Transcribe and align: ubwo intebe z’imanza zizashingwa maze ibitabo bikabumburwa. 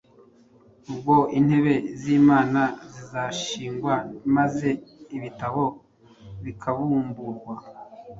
ubwo 0.91 1.15
intebe 1.37 1.73
z’imanza 1.99 2.63
zizashingwa 2.93 3.93
maze 4.35 4.69
ibitabo 5.15 5.63
bikabumburwa. 6.43 7.55